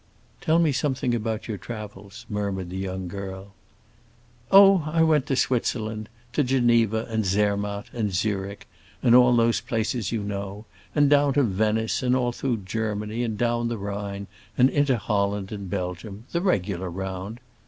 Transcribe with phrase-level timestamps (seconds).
[0.41, 3.53] "Tell me something about your travels," murmured the young girl.
[4.51, 8.61] "Oh, I went to Switzerland,—to Geneva and Zermatt and Zürich
[9.03, 13.37] and all those places you know; and down to Venice, and all through Germany, and
[13.37, 14.25] down the Rhine,
[14.57, 17.39] and into Holland and Belgium—the regular round.